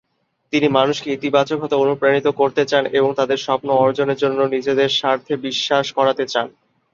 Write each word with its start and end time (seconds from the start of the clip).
তিনি 0.53 0.67
মানুষকে 0.71 1.07
ইতিবাচক 1.11 1.57
হতে 1.61 1.75
অনুপ্রাণিত 1.77 2.27
করতে 2.39 2.63
চান 2.65 2.83
এবং 2.97 3.09
তাদের 3.15 3.39
স্বপ্ন 3.39 3.67
অর্জনের 3.81 4.21
জন্য 4.23 4.39
নিজেদের 4.55 4.89
স্বার্থে 4.99 5.33
বিশ্বাস 5.47 5.85
করাতে 5.97 6.23
চান। 6.27 6.47